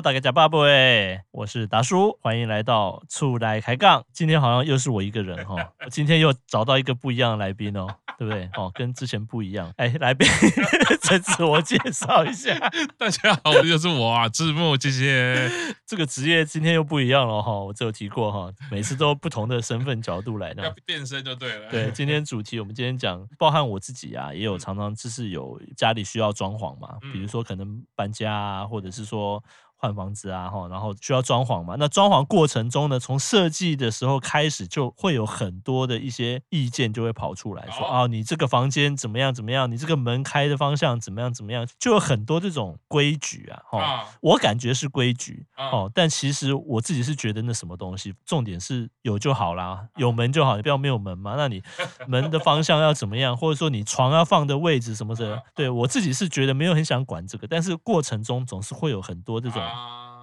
[0.00, 4.02] Hello，大家假爸爸喂，我是达叔，欢迎来到出来开杠。
[4.14, 7.86] 今天好像又是我一个人哈，我 今天又找到一个不一样的来宾哦，
[8.16, 8.48] 对不对？
[8.56, 9.70] 哦，跟之前不一样。
[9.76, 10.26] 哎，来宾，
[11.02, 12.58] 再自我介绍一下。
[12.96, 15.50] 大家好，我就是我啊，字幕这些。
[15.84, 20.62] 这个职业今天又不一样了哈，我只有提过哈，每次都不同的身份角度来的。
[20.62, 21.68] 要变身就对了。
[21.68, 29.44] 对，今天主题我们今天讲，包含我自己啊，也有常常就是有家里需要装潢嘛，比如说可能搬家啊，或者是说。
[29.80, 31.74] 换房子啊，哈，然后需要装潢嘛。
[31.78, 44.06] 那装潢过程中呢，从设计的时候开始，就会有很多的一些意见就会跑出来说，啊，你这个房间怎么样怎么样，你这个门开的方向怎么样怎么样，就有很多这种规矩啊，哈。
[44.20, 51.36] 我感觉是规矩，哦，但其实我自己是觉得那什么东西，重点是有就好啦，有门就好，你不要没有门嘛。
[51.38, 51.62] 那你
[52.06, 59.69] 门的方向要怎么样，或者说你床要放的位置什么的，对，我自己是觉得没有很想管这个，但是过程中总是会有很多这种。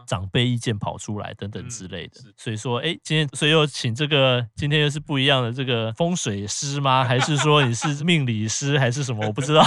[0.07, 7.03] 长辈意见跑出来等等之类的，所以说，哎，今天所以又请这个今天又是不一样的这个风水师吗？
[7.07, 9.27] 还是说你是命理师还是什么？
[9.27, 9.65] 我不知道，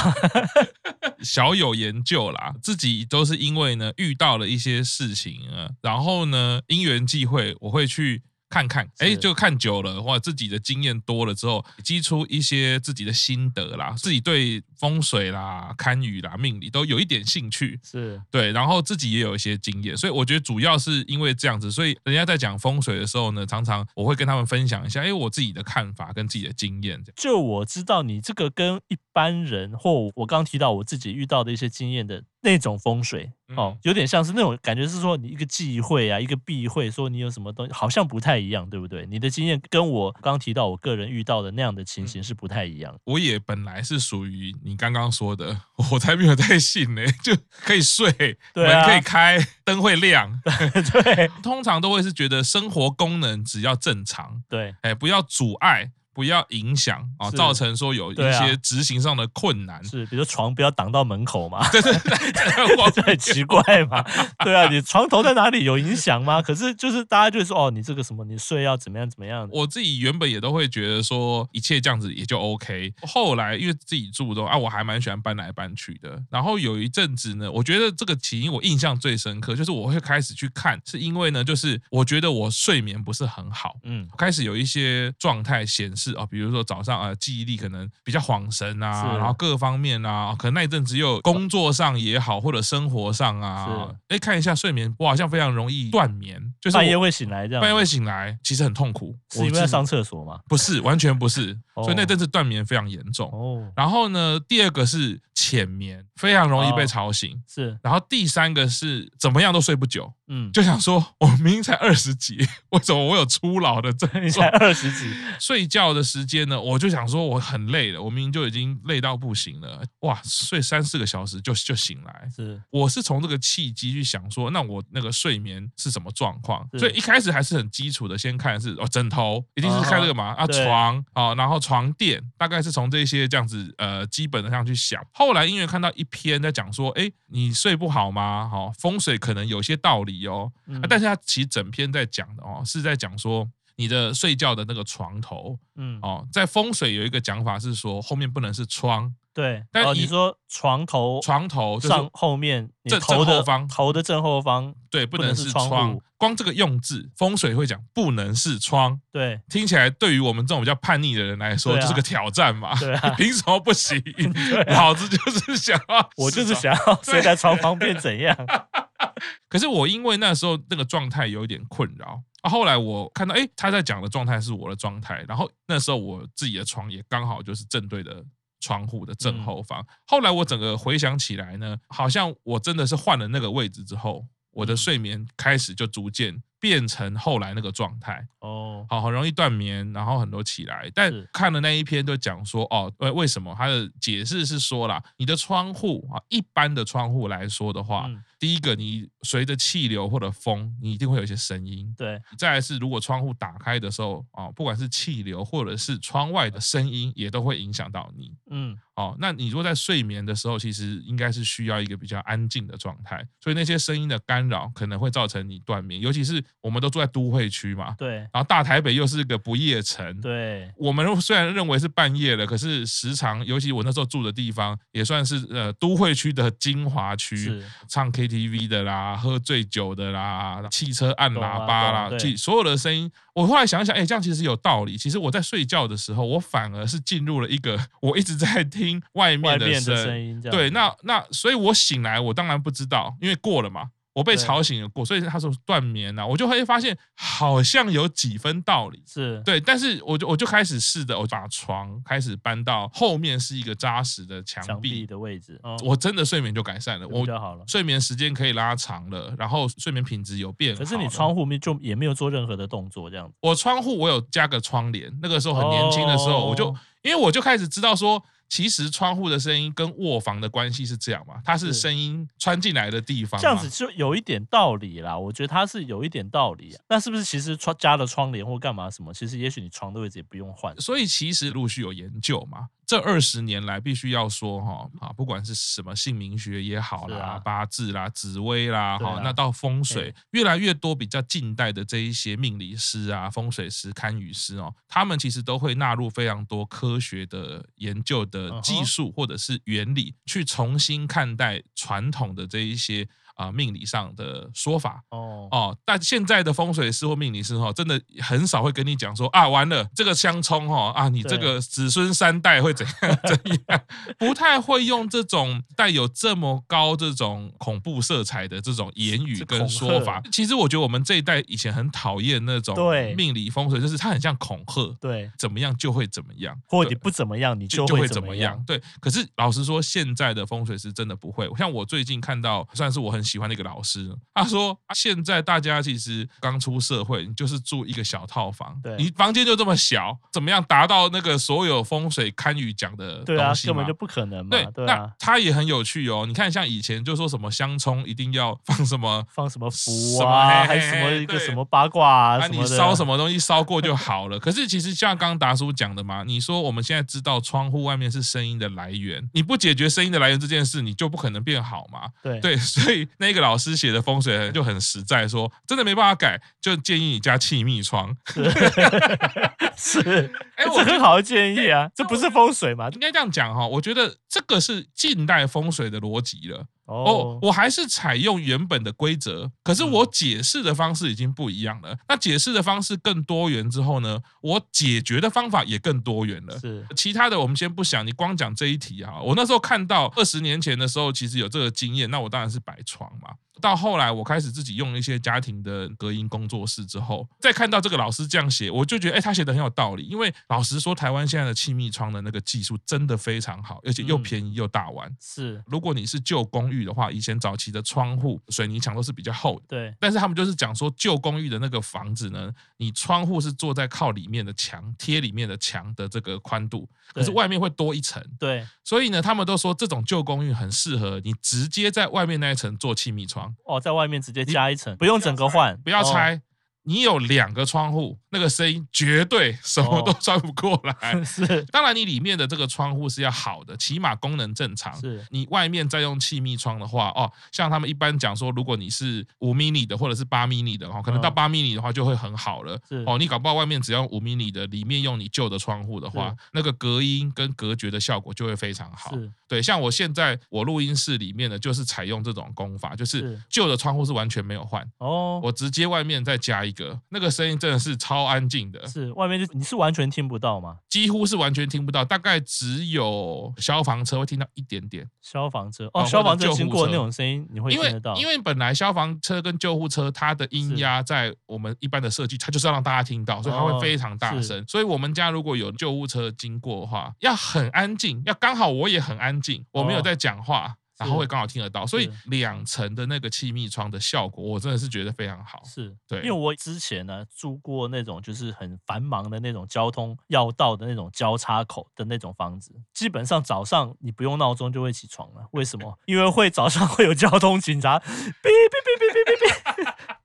[1.22, 8.22] 小有研究啦，自己都是因为呢遇到了一些事情啊，然后呢因缘际会，我会去。
[8.50, 27.00] 看看，哎，就看久了，或者自己的经验多了之后，积出一些自己的心得啦，自己对风水啦、堪舆啦、命理都有一点兴趣，是对，然后自己也有一些经验，所以我觉得主要是因为这样子，所以人家在讲风水的时候呢，常常我会跟他们分享一下，哎，我自己的看法跟自己的经验。
[27.14, 32.24] 就我知道你这个跟一般人或我刚提到我自己遇到的一些经验的。
[32.42, 39.04] 那种风水哦，有点像是那种感觉，是说你一个忌讳啊，一个避讳，说你有什么东西，好像不太一样，对不对？
[39.06, 42.96] 你的经验跟我刚提到我个人遇到的那样的情形是不太一样。
[43.04, 45.60] 我也本来是属于你刚刚说的，
[45.92, 48.10] 我才没有太信呢， 就可以睡，
[48.54, 55.90] 对啊，门可以开，灯会亮， 对， 通常都会是觉得生活功能只要正常，对，哎，不要阻碍。
[56.20, 59.82] 不要影响啊，造成说有一些执行上的困难。
[59.82, 61.66] 是，比如说床不要挡到门口嘛。
[61.70, 64.04] 对 对对，这很奇怪嘛。
[64.44, 66.42] 对啊，你床头在哪里有影响吗？
[66.42, 69.48] 可是就是大家就说哦，你这个什么，你睡要怎么样怎么样。
[69.50, 72.92] 我自己原本也都会觉得说一切这样子也就 OK。
[73.08, 76.22] 后来因为自己住的啊，我还蛮喜欢搬来搬去的。
[76.30, 86.09] 然后有一阵子呢，我觉得这个起因我印象最深刻，就是我会开始去看，是因为呢，就是我觉得我睡眠不是很好，嗯，开始有一些状态显示。
[86.10, 100.40] 是啊，比如说早上啊，记忆力可能比较恍神啊，然后各方面啊，可能那一阵子又工作上也好，或者生活上啊，哎，看一下睡眠，我好像非常容易断眠，就是半夜会醒来这样，半夜会醒来，其实很痛苦，是因为在上厕所吗？
[100.48, 103.28] 不是，完全不是， 所以那阵子断眠非常严重。
[103.30, 110.12] 哦，然后呢，第二个是浅眠，非常容易被吵醒，是，然后第三个是怎么样都睡不久。
[110.32, 112.36] 嗯，就想说，我明明才二十几，
[112.70, 114.48] 为什么我有初老的症 状？
[114.48, 116.60] 才二十几，睡觉的时间呢？
[116.60, 122.28] 我就想说，我很累了，我明明就已经累到不行了，哇，睡三四个小时就就醒来。
[122.34, 126.68] 是，我是从这个契机去想说，那我那个睡眠是什么状况？
[126.78, 135.04] 所以一开始还是很基础的，先看是哦，枕头一定是看这个嘛，啊，床啊，然后床垫，大概是从这些这样子呃基本的上去想。
[135.12, 138.48] 后来因为看到一篇在讲说，哎，你睡不好吗？
[138.48, 140.26] 好，风水可能有些道理。
[140.26, 140.52] 哦。
[140.66, 143.48] 啊，但是他其实整篇在讲的哦，是在讲说
[143.80, 163.98] 你的睡觉的那个床头，嗯，哦，在风水有一个讲法是说后面不能是窗，对，但你说床头，床头上后面正正后方，头的正后方，对，不能是窗，光这个用字，风水会讲不能是窗，对，听起来对于我们这种比较叛逆的人来说就是个挑战嘛，对啊， 凭什么不行？
[164.68, 168.36] 老子就是想要，我就是想要睡在床旁边怎样？
[169.48, 178.24] 可是我因为那时候那个状态有一点困扰啊，后来我看到哎，他在讲的状态是我的状态，然后那时候我自己的床也刚好就是正对的
[178.60, 179.86] 窗户的正后方。
[180.06, 190.90] 后来我整个回想起来呢，好像我真的是换了那个位置之后，我的睡眠开始就逐渐变成后来那个状态哦，好，很容易断眠，然后很多起来。
[190.94, 193.54] 但看了那一篇就讲说哦，为为什么？
[193.56, 198.08] 他的解释是说啦，你的窗户啊，一般的窗户来说的话。
[198.38, 201.94] 第一个，你随着气流或者风，你一定会有一些声音。
[201.94, 208.32] 对，再来是如果窗户打开的时候啊，不管是气流或者是窗外的声音，也都会影响到你。
[208.50, 216.00] 嗯，哦，那你如果在睡眠的时候，其实应该是需要一个比较安静的状态，所以那些声音的干扰可能会造成你断眠。
[216.00, 228.08] 尤其是我们都住在都会区嘛，对，然后大台北又是个不夜城，对，我们虽然认为是半夜了，可是时常，尤其我那时候住的地方也算是呃都会区的精华区，唱。
[228.20, 233.10] KTV 的啦，喝醉酒的啦，汽车按喇叭啦，对所有的声音。
[233.34, 234.98] 我后来想想，哎，这样其实有道理。
[234.98, 240.38] 其实我在睡觉的时候，我反而是进入了一个我一直在听外面的声音。
[240.42, 243.90] 对，那那所以，我醒来，我当然不知道，因为过了嘛。
[244.20, 260.80] 我被吵醒了过，所以他说断眠呐，我就会发现好像有几分道理，是对，但是我就我就开始试着，我把床开始搬到后面是一个扎实的墙壁的位置，我真的睡眠就改善了，我就好了，睡眠时间可以拉长了，然后睡眠品质有变好。
[260.80, 263.34] 可是你窗户面就也没有做任何的动作，这样子。
[263.40, 268.22] 我窗户我有加个窗帘，那个时候很年轻的时候，我就因为我就开始知道说。
[268.50, 271.40] 其实窗户的声音跟卧房的关系是这样嘛？
[271.44, 275.16] 它是声音穿进来的地方，这样子就有一点道理啦。
[275.16, 276.82] 我觉得它是有一点道理啊。
[276.88, 279.14] 那是不是其实窗加了窗帘或干嘛什么？
[279.14, 280.78] 其实也许你床的位置也不用换。
[280.80, 282.66] 所以其实陆续有研究嘛。
[282.90, 303.08] 这二十年来，必须要说哈啊，不管是什么姓名学也好啦，啊、八字啦、紫微啦哈，啊、那到风水，越来越多比较近代的这一些命理师啊、风水师、堪舆师哦，他们其实都会纳入非常多科学的研究的技术或者是原理，去重新看待传统的这一些。
[303.40, 313.80] 啊，命理上的说法哦哦，但现在的风水师或命理师哈，真的很少会跟你讲说啊，完了这个相冲哈啊，你这个子孙三代会怎样怎样，
[314.18, 320.20] 不太会用这种带有这么高这种恐怖色彩的这种言语跟说法。
[320.30, 322.76] 其实我觉得我们这一代以前很讨厌那种
[323.16, 328.62] 命理风水，就是它很像恐吓，对，怎么样就会怎么样，或你不怎么样，你就会怎么样。
[328.66, 331.48] 对，可是老实说，现在的风水师真的不会。
[331.56, 333.24] 像我最近看到，算是我很。
[333.30, 343.24] 喜欢那个老师，他说现在大家其实刚出社会，你就是住一个小套房，对，你房间就这么小，怎么样达到那个所有风水堪舆讲的东西？
[343.26, 344.50] 对啊，根本就不可能嘛。
[344.50, 346.24] 对，对啊，那他也很有趣哦。
[346.26, 354.38] 你看，像以前就说什么相冲一定要放什么 放什么符啊，还什么一个什么八卦啊，那你烧什么东西烧过就好了。
[354.40, 362.08] 可是其实像刚刚达叔讲的嘛，你说我们现在知道窗户外面是声音的来源，你不解决声音的来源这件事，你就不可能变好嘛。
[362.22, 363.06] 对对，所以。
[363.18, 368.16] 那个老师写的风水就很实在，说真的没办法改，就建议你加气密窗。
[369.76, 370.00] 是，
[370.56, 372.88] 哎，我很好的建议啊，这不是风水嘛？
[372.90, 376.66] 应该这样讲哈，我觉得这个是近代风水的逻辑了。
[376.90, 381.96] 哦，我还是采用原本的规则，可是我解释的方式已经不一样了。
[382.08, 386.58] 那解释的方式更多元之后呢，我解决的方法也更多元了。
[386.58, 389.20] 是，其他的我们先不想，你光讲这一题啊。
[389.22, 393.30] 我那时候看到二十年前的时候，其实有这个经验，那我当然是摆床嘛。
[393.60, 400.02] 到后来，我开始自己用一些家庭的隔音工作室之后，再看到这个老师这样写，我就觉得，哎，他写的很有道理。
[400.04, 405.14] 因为老实说，台湾现在的气密窗的那个技术真的非常好，而且又便宜又大碗。
[405.20, 409.66] 是，如果你是旧公寓的话，以前早期的窗户水泥墙都是比较厚的。
[409.68, 409.94] 对。
[410.00, 418.22] 但是他们就是讲说，旧公寓的那个房子呢，你窗户是坐在靠里面的墙，贴里面的墙的这个宽度，可是外面会多一层。
[418.38, 418.66] 对。
[418.82, 423.49] 所以呢，他们都说这种旧公寓很适合你直接在外面那一层做气密窗。
[423.64, 426.40] 哦，在外面直接加一层，不用整个换，不要拆。
[426.80, 431.12] 哦你有两个窗户，那个声音绝对什么都穿不过来。
[431.12, 434.98] 哦、 是，当然你里面的这个窗户是要好的，起码功能正常。
[434.98, 442.80] 是，你外面再用气密窗的话，哦，像他们一般讲说，如果你是五 mini 的或者是八 mini 的哦，可能到八 mini 的话就会很好了。
[442.88, 449.14] 是，哦，你搞不好外面只要五 mini 的，里面用你旧的窗户的话，那个隔音跟隔绝的效果就会非常好。
[449.14, 456.69] 是，对，像我现在我录音室里面的就是采用这种功法，就是旧的窗户是完全没有换哦，我直接外面再加一。
[457.10, 460.78] 那个声音真的是超安静的，是外面就你是完全听不到吗？
[460.88, 465.08] 几乎是完全听不到，大概只有消防车会听到一点点。
[465.20, 474.64] 消防车哦，消防车经过那种声音你会听得到，因为因为本来消防车跟救护车它的音压在我们一般的设计，它就是要让大家听到，所以它会非常大声。
[474.68, 480.76] 所以我们家如果有救护车经过的话，要很安静，要刚好我也很安静，我没有在讲话。
[481.00, 486.18] 然后会刚好听得到所以两层的那个气密窗的效果我真的是觉得非常好是对。
[486.20, 495.98] 因为我之前呢住过那种就是很繁忙的那种交通要道的那种交叉口的那种房子基本上早上你不用闹钟就会起床了为什么？
[496.06, 499.39] 因为会早上会有交通警察哔哔哔哔哔哔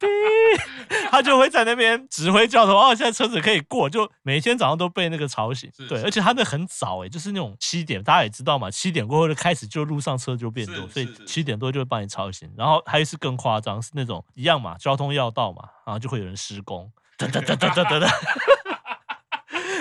[1.10, 5.72] 他就会在那边指挥交通，哦，现在车子可以过，就每天早上都被那个吵醒。
[5.88, 10.88] 对，而且他那很早哎，就是那种七点，大家也知道嘛，七点过后就开始就路上车就变多。
[10.88, 18.08] 所以七点多就会把你吵醒，然后还有一次更夸张，是那种一样嘛，交通要道嘛，然后就会有人施工，哒哒哒哒哒哒哒，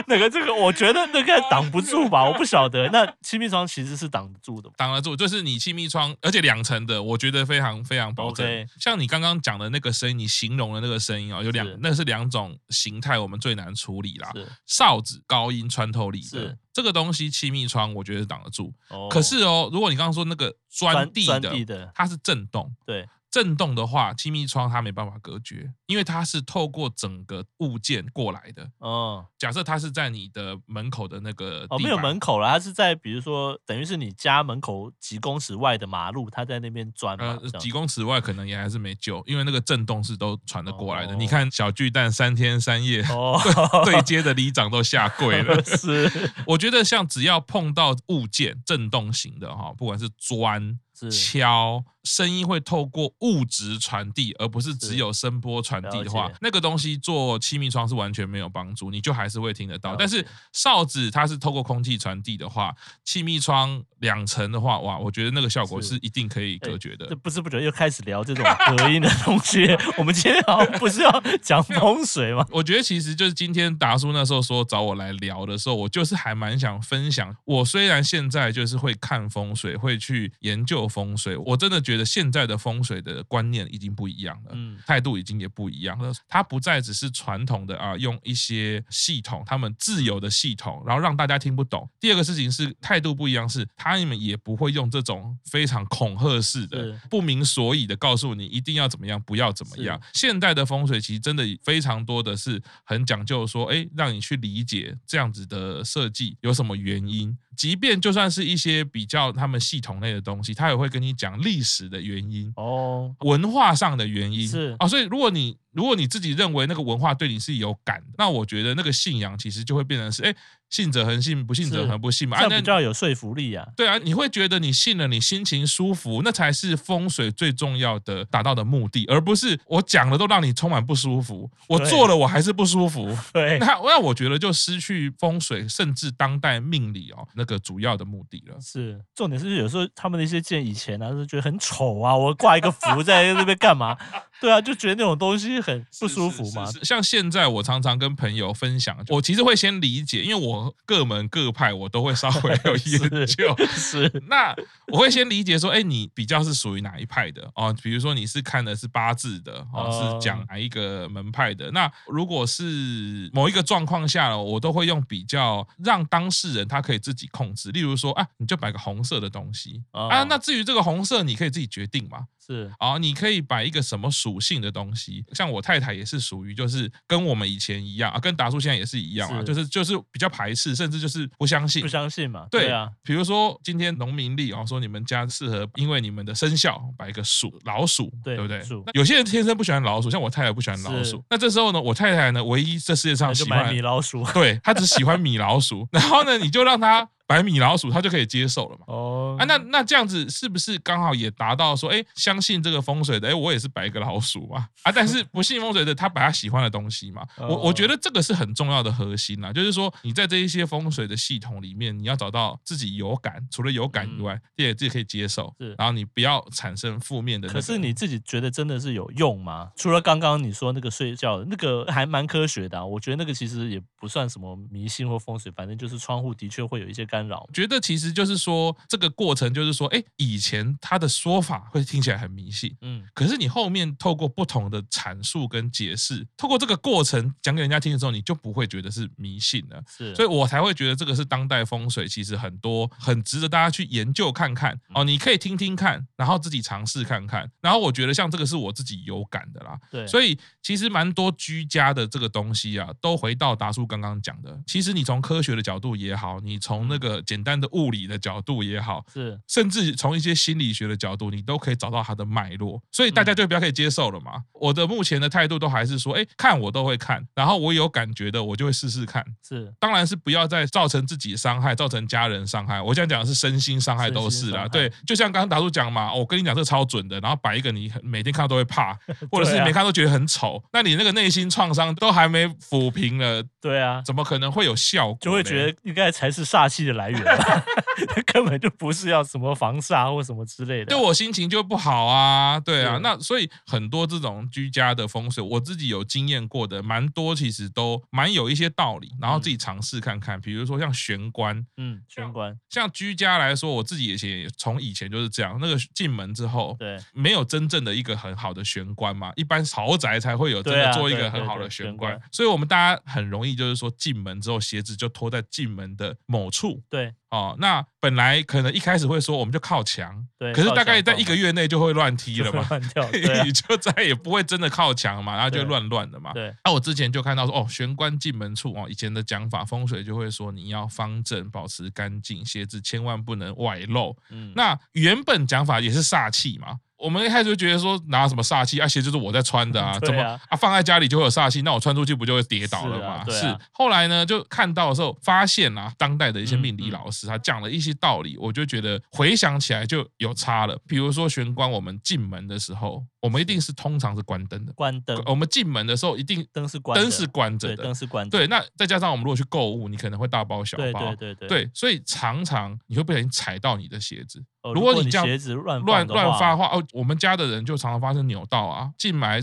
[0.07, 2.89] 那个这个，我觉得那个挡不住吧，我不晓得。
[2.91, 8.47] 那气密窗其实是挡得住的，挡得住，就是你气密窗，而且两层的，我觉得非常非常保证。
[8.47, 8.67] Okay.
[8.79, 14.31] 像你刚刚讲的那个声音，你形容的那个声音啊，有两，那是两种形态，我们最难处理啦。
[14.67, 18.73] 哨子高音穿透力的这个东西，气密窗我觉得挡得住。
[19.11, 21.27] 可是哦，如果你刚刚说那个钻地
[21.65, 23.09] 的，它是震动，对。
[23.35, 28.71] 震动的话，气密窗它没办法隔绝，因为它是透过整个物件过来的。
[28.79, 37.17] 哦，假设它是在你的门口的那个哦，没有门口了，它是在比如说，等于是你家门口几公尺外的马路，它在那边钻。
[37.17, 41.15] 呃，几公尺外可能也还是没救，因为那个震动是都传得过来的。
[41.15, 43.37] 哦、你看小巨蛋三天三夜，哦、
[43.85, 45.61] 对接的里长都下跪了。
[45.67, 46.09] 是，
[46.47, 50.79] 我觉得像只要碰到物件震动型的哈，不管是钻。
[51.11, 59.97] 敲声音会透过物质传递，而不是只有声波传递的话，那个东西做气密窗是完全没有帮助，你就还是会听得到。
[59.97, 67.17] 但是哨子它是透过空气传递的话，气密窗两层的话，哇，我觉得那个效果是一定可以隔绝的。
[67.17, 68.45] 不知不觉又开始聊这种
[68.77, 69.67] 隔音的东西，
[69.99, 72.47] 我们今天好像不是要讲风水吗？
[72.53, 77.35] 我觉得其实就是今天达叔那时候说找我来聊的时候，我就是还蛮想分享。
[77.45, 80.85] 我虽然现在就是会看风水，会去研究。
[80.85, 86.13] 风水，我真的觉得现在的风水的观念已经不一样了，嗯，态度已经也不一样了。
[86.29, 91.89] 它不再只是传统的啊，用一些系统，他们自有的系统，然后让大家听不懂。
[92.01, 100.01] 第二个事情是态度不一样，是他们也不会用这种非常恐吓式的、不明所以的告诉你一定要怎么样，不要怎么样。
[100.13, 107.37] 现代的风水其实真的非常多的是很讲究说，哎，让你去理解这样子的设计有什么原因。
[107.57, 115.57] 即便就算是一些比较他们系统类的东西，他也会跟你讲历史的原因哦，文化上的原因是啊，所以如果你。
[115.75, 120.35] 如果你自己认为那个文化对你是有感的，那我觉得那个信仰其实就会变成是，哎，
[120.71, 123.67] 信者恒信，不信者恒不信嘛，这样比较有说服力啊。
[123.77, 133.17] 对啊，你会觉得你信了，你心情舒服，那才是风水最重要的达到的目的，而不是我讲了都让你充满不舒服，我做了我还是不舒服。
[133.33, 138.57] 对，那那我觉得就失去风水，甚至当代命理哦那个主要的目的了。
[138.61, 143.97] 是，重点是有时候他们的一些建以前呢、啊，是觉得很丑啊，我挂一个符在那边干嘛？
[144.41, 146.71] 对啊，就觉得那种东西很不舒服嘛。
[146.83, 153.57] 像现在我常常跟朋友分享，我其实会先理解，因为我各门各派我都会稍微有 研究。
[153.71, 154.55] 是，是那
[154.89, 157.75] 我会先理解说，哎，你比较是属于哪一派的哦？
[157.83, 161.71] 比如说你是看的是八字的，哦，是讲哪一个门派的？
[161.71, 167.71] 那如果是某一个状况下了，我都会用比较让当事人他可以自己控制。
[167.71, 172.27] 例如说啊，你就摆个红色的东西啊，那至于这个红色，你可以自己决定嘛。
[172.45, 182.47] 是啊，你可以摆一个什么属性的东西，像我太太也是属于就是跟我们以前一样啊，跟达叔现在也是一样啊，就是就是比较排斥，甚至就是不相信，不相信嘛。
[182.51, 188.63] 对啊，比如说今天农民历啊，说你们家适合，因为你们的生肖摆一个鼠老鼠，对不对？
[188.93, 191.25] 有些人天生不喜欢老鼠，像我太太不喜欢老鼠。
[191.31, 195.89] 那这时候呢，我太太呢，唯一这世界上喜欢米老鼠，对，她只喜欢米老鼠。
[195.93, 197.09] 然后呢，你就让她。
[197.27, 198.85] 摆米老鼠，他就可以接受了嘛？
[198.89, 204.69] 哦，啊，那那这样子是不是刚好也达到说，哎，相信这个风水的，哎，我也是摆一个老鼠嘛？
[204.83, 207.27] 啊，但是不信风水的，他摆他喜欢的东西嘛？
[207.39, 217.49] 我我觉得这个是很重要的核心啦，就是说你在这一些风水的系统里面，你要找到自己有感，除了有感以外，第二自己可以接受，是，然后你不要产生负面的。
[217.49, 219.71] 可是你自己觉得真的是有用吗？
[219.77, 227.95] 除了刚刚你说那个睡觉的那个还蛮科学的，我觉得那个其实也不算什么迷信或风水，反正就是窗户的确会有一些干扰，觉得其。
[228.05, 239.83] 实就是说，这个过程就是说，哎，以前他的说法会听起来很迷信，嗯，可是你后面透过不同的阐述跟解释，透过这个过程讲给人家听的时候，你就不会觉得是迷信了。
[239.89, 245.05] 是，所以我才会觉得这个是当代风水，其实很多很值得大家去研究看看哦。
[245.05, 247.51] 你可以听听看，然后自己尝试看看。
[247.63, 249.79] 然后我觉得像这个是我自己有感的啦。
[249.91, 254.61] 对，所以其实蛮多居家的这个东西啊，都回到达叔刚刚讲的。
[254.67, 257.95] 其实你从科学的角度也好，你从那个简单的物。
[257.95, 264.43] 理的角度也好，是甚至从一些心理学的角度，你都可以找到它的脉络，所以大家就比较可以接受了嘛。
[264.53, 269.25] 我的目前的态度都还是说，哎，看我都会看，然后我有感觉的，我就会试试看。
[269.47, 272.83] 是，当然是不要再造成自己伤害，造成家人伤害。
[272.83, 274.67] 我想讲的是身心伤害都是啦。
[274.67, 278.99] 对，就像刚刚达叔讲嘛，我跟你讲这超准的，然后摆一个你每天看到都会怕，
[279.31, 285.19] 或者是你没看都觉得很丑，那你那个内心创伤都还没抚平了，对啊，怎么可能会有效果？
[285.21, 287.23] 就会觉得应该才是煞气的来源。
[287.23, 287.63] 嘛，
[288.27, 290.87] 根本就不是要什么防煞或什么之类的。
[290.87, 293.03] 对我心情就不好啊，对啊，对。
[293.03, 300.41] 那所以很多这种居家的风水，我自己有经验过的，蛮多其实都蛮有一些道理，然后自己尝试看看。
[300.41, 317.13] 比如说像玄关，嗯，玄关，像居家来说，我自己以前也从以前就是这样，那个进门之后，对，没有真正的一个很好的玄关嘛，一般豪宅才会有真的做一个很好的玄关，所以我们大家很容易就是说进门之后鞋子就拖在进门的某处，对。
[317.31, 326.33] 哦，那本来可能一开始会说我们就靠墙，对，可是大概在一个月内就会乱踢了嘛，乱 跳，对啊、你就再也不会真的靠墙嘛，然后就乱乱的嘛。
[326.33, 334.17] 对，那我之前就看到说，哦，玄关进门处哦，以前的讲法风水就会说你要方正，保持干净，鞋子千万不能外露。
[334.31, 336.79] 嗯，那原本讲法也是煞气嘛。
[337.05, 341.61] 我们一开始就觉得说拿什么煞气啊，鞋就是我在穿的啊， 怎么啊放在家里就会有煞气？
[341.61, 343.25] 那我穿出去不就会跌倒了吗？
[343.29, 343.55] 是。
[343.73, 350.79] 后来呢，就看到的时候发现啊，当代的一些命理老师他讲了一些道理，我就觉得回想起来就有差了。
[350.89, 355.19] 比如说玄关，我们进门的时候，我们一定是通常是关灯的，关灯。
[355.25, 358.29] 我们进门的时候一定灯是关，灯是关着的，灯是关。
[358.29, 364.45] 对，那再加上我们如果去购物，你可能会大包小包，对对对对，所以常常你会不小心踩到你的鞋子。
[364.75, 365.27] 如果你这样
[365.63, 369.41] 乱乱乱发话哦，我们家的人就常常发生扭到啊，进来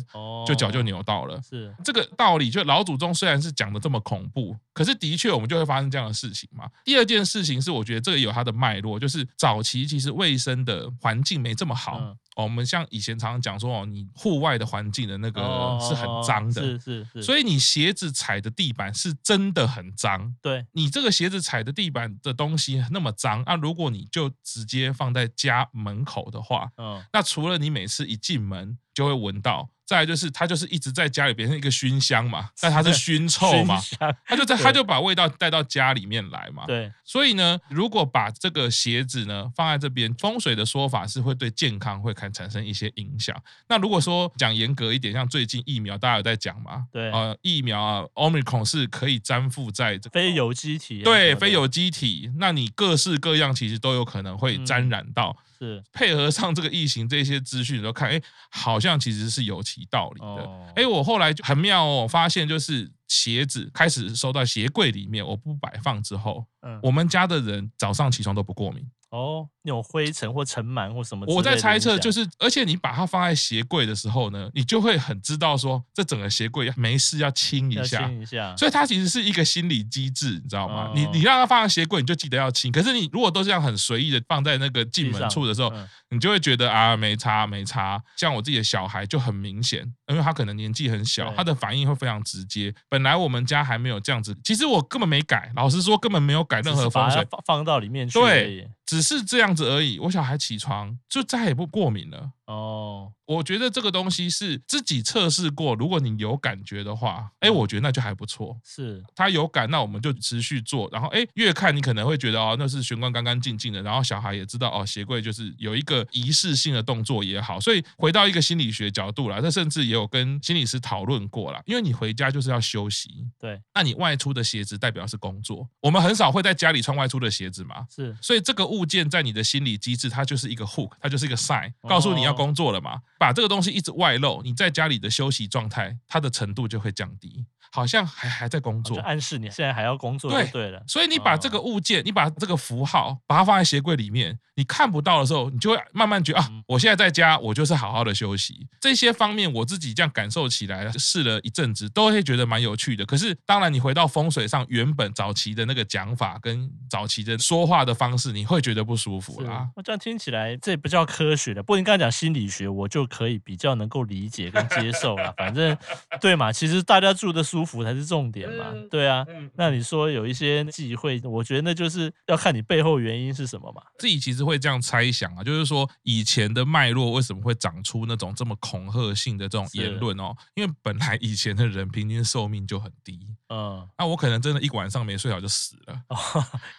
[0.48, 1.42] 就脚就扭到了。
[1.42, 6.68] 是这个道理，就老祖宗虽然是讲的这么恐怖，可是的确我们就会发生这样的事情嘛。
[6.84, 12.16] 第二件事情是，我觉得这个有它的脉络，就是早期其实卫生的环境没这么好。
[12.42, 15.42] 哦，我们像以前常常讲说哦，你户外的环境的那个
[15.80, 20.36] 是很脏的，是是是，所以你鞋子踩的地板是真的很脏。
[20.42, 29.70] 对，你这个鞋子踩的地板的东西那么脏，那如果你就直接放在家门口的话，嗯，那除了你每次一进门就会闻到。
[29.92, 33.78] 再来就是，他就是一直在家里变成一个熏香嘛， 但他是熏臭嘛，
[34.26, 36.64] 他就在他就把味道带到家里面来嘛。
[36.66, 43.36] 对，所以呢，如果把这个鞋子呢放在这边，风水的说法是会对健康会看产生一些影响。
[43.68, 55.36] 那如果说讲严格一点，像最近疫苗大家有在讲嘛，对，呃，疫苗啊，Omicron 是可以粘附在这个非有机体，对，非有机体，那你各式各样其实都有可能会沾染到。
[55.38, 58.20] 嗯是配合上这个异形这些资讯，都看，哎，
[58.50, 60.50] 好像其实是有其道理的。
[60.76, 68.86] 哎，我后来就很妙哦，发现就是鞋子开始收到鞋柜里面，我不摆放之后，嗯，我们家的人早上起床都不过敏。
[69.10, 78.56] 哦，那种灰尘或尘螨或什么，我在猜测，就是而且你把它放在鞋柜的时候呢，你就会很知道说，这整个鞋柜没事要清一下，清一下。
[78.56, 80.94] 所以它其实是一个心理机制，你知道吗？
[80.96, 82.72] 你你让它放在鞋柜，你就记得要清。
[82.72, 85.70] 可是你如果都这样很随意的放在那个进门处的时候，
[86.10, 88.02] 你就会觉得啊，没差没差。
[88.16, 92.74] 像我自己的小孩就很明显，因为他可能年纪很小，他的反应会非常直接。
[92.88, 98.20] 本来我们家还没有这样子，其实我根本没改，老实说根本没有改任何风水，放放到里面去。
[98.20, 98.70] 对。
[98.86, 102.34] 只是这样子而已，我小孩起床就再也不过敏了。
[102.52, 103.12] 哦。
[103.26, 108.60] 我觉得这个东西是自己测试过，如果你有感觉的话，哎，我觉得那就还不错。
[108.62, 110.90] 是，他有感，那我们就持续做。
[110.92, 113.82] 然后，哎，越看你可能会觉得哦，那是玄关干干净净的。
[113.82, 117.58] 然后小孩也知道哦，鞋柜就是有一个仪式性的动作也好。
[117.58, 121.62] 所以回到一个心理学角度啦，这甚至也有跟心理师讨论过啦。
[121.66, 123.10] 因为你回家就是要休息，
[123.40, 125.66] 对，那你外出的鞋子代表是工作。
[125.80, 128.14] 我们很少会在家里穿外出的鞋子嘛，是。
[128.22, 133.00] 所以这个物件在你的心理机制，它就是一个 hook，它就是一个 sign，告诉你要工作了嘛。
[133.20, 137.46] 把这个东西一直外露，你在家里的休息状态，它的程度就会降低。
[137.74, 140.84] 好像还还在工作，暗示你现在还要工作对对了。
[140.88, 148.68] 所以你把这个物件，你把这个符号，把它放在鞋柜里面，你看不到的时候，你就会慢慢觉得啊，我现在在家，我就是好好的休息。
[148.82, 153.06] 这些方面我自己这样感受起来，试了一阵子，都会觉得蛮有趣的。
[153.06, 159.70] 可是当然，你回到风水上，原本早期的那个讲法跟早期的说话的方式，你会觉得不舒服啦。
[159.78, 161.64] 我这样听起来，这也不叫科学的。
[161.64, 165.34] 不过你刚才讲心理学，我就可以比较能够理解跟接受了。
[165.38, 165.78] 反正
[166.20, 168.74] 对嘛，其实大家住的舒服才是重点嘛。
[168.90, 173.82] 对啊，那你说有一些忌讳，我觉得那就是要看你背后原因是什么嘛。
[173.98, 180.36] 自己其实会这样猜想啊，就是说以前的脉络为什么会长出那种这么恐吓性的这种言论哦？
[180.56, 183.20] 因为本来以前的人平均寿命就很低，
[183.52, 185.96] 嗯，那我可能真的一晚上没睡好就死了。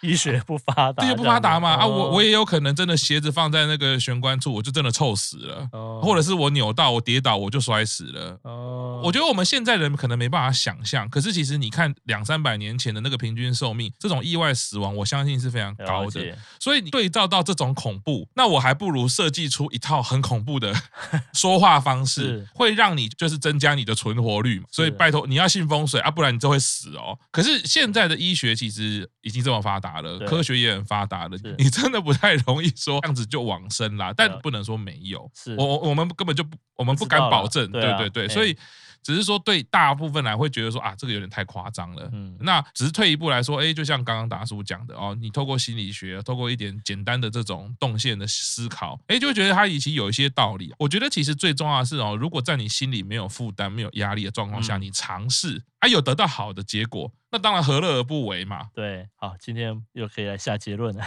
[0.01, 5.69] 医学不发达，医学不发达嘛啊，我我也有可能真的鞋子放在那个玄关处，我就真的臭死死了，
[6.01, 8.37] 或者是我扭到我跌倒我就摔死了。
[8.43, 16.37] 哦，我觉得我们现在人可能没办法想象，可是其实你看两三百年前的那个平均寿命，这种意外死亡，我相信是非常高的。
[16.59, 20.73] 所以你对照到这种恐怖，那我还不如设计出一套很恐怖的
[21.31, 24.65] 说话方式，会让你就是增加你的存活率嘛。
[24.69, 27.19] 所以拜托你要信风水啊，不然你就会死哦。
[27.31, 34.13] 可是现在的医学其实已经这么发达了，科学也很发达了，你真的不太容易说这样子就往生啦。
[34.15, 38.57] 但不能说没有，我我我们根本就不，我们不敢保证，对对对，所以。
[39.05, 42.09] 只是说，对大部分来会觉得说啊，这个有点太夸张了。
[42.13, 50.73] 嗯，那只是退一步来说，哎，就像刚刚达叔讲的哦，你透过心理学，透过一点简单的这种动线的思考，哎，就会觉得它已经有一些道理。
[50.79, 57.11] 我觉得其实最重要的是哦，如果在你心里没有负担、没有压力的状况下，你尝试，还有得到好的结果。
[57.29, 58.67] 那当然何乐而不为嘛？
[58.73, 61.03] 对，好，今天又可以来下结论了。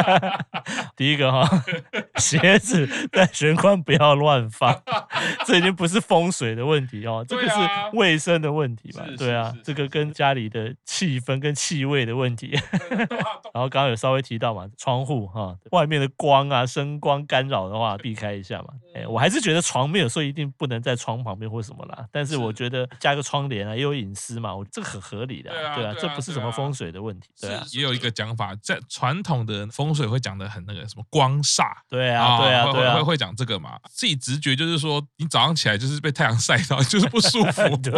[0.96, 1.44] 第一个哈，
[2.16, 4.80] 鞋子在玄关不要乱放，
[5.44, 7.56] 这已经不是风水的问题哦，这个是
[7.94, 9.04] 卫生的问题嘛？
[9.18, 12.56] 对啊，这个跟家里的气氛跟气味的问题。
[13.52, 18.68] 然后刚刚有稍微提到嘛，窗户哈，外面的光啊，声光干扰的话，避开一下嘛。
[18.94, 25.40] 哎，我还是觉得床没有说一定不能在床旁边或什么啦，但是我觉得加个窗帘啊，也有隐私嘛，我这个很合理。
[25.42, 27.28] 的啊，对啊，这不是什么风水的问题。
[27.40, 31.64] 对啊，也有一个讲法，在传统的风水会讲的很那个什么光煞。
[31.88, 33.78] 对啊，对啊，会会会讲这个嘛？
[33.90, 37.92] 自己直觉就是说，你早上起来就是被太阳晒到，就是不舒服， 对，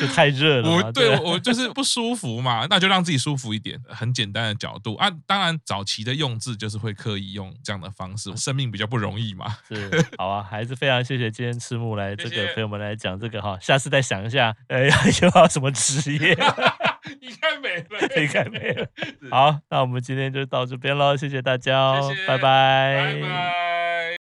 [0.00, 0.70] 就太热了。
[0.70, 3.80] 我对 我就是不舒服嘛，那就让自己舒服一点。
[3.88, 9.56] 很简单的角度啊，当然早期的用字就是会刻意用这样的方式，生命比较不容易嘛。
[9.68, 16.32] 是，好啊，还是非常谢谢今天赤木来这个陪我们来讲这个哈，下次再想一下，呃，有没有什么职业？
[17.20, 18.86] 应该没了，应该没了。
[19.30, 23.14] 好，那我们今天就到这边喽，谢谢大家哦，谢谢，拜拜。
[23.14, 23.71] 拜拜。